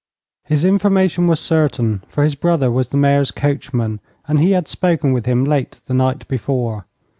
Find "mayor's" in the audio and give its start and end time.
2.97-3.29